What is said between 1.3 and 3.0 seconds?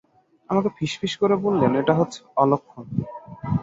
বললেন, এটা হচ্ছে অলক্ষণ।